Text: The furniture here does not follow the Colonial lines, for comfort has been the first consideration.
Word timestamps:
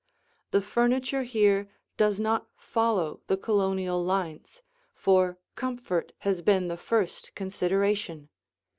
The 0.49 0.63
furniture 0.63 1.21
here 1.21 1.69
does 1.95 2.19
not 2.19 2.47
follow 2.57 3.21
the 3.27 3.37
Colonial 3.37 4.03
lines, 4.03 4.63
for 4.95 5.37
comfort 5.53 6.11
has 6.25 6.41
been 6.41 6.69
the 6.69 6.75
first 6.75 7.35
consideration. 7.35 8.29